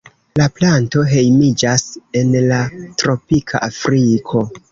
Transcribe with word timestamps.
La 0.39 0.45
planto 0.59 1.03
hejmiĝas 1.11 1.83
en 2.23 2.33
la 2.53 2.63
tropika 3.05 3.63
Afriko. 3.71 4.43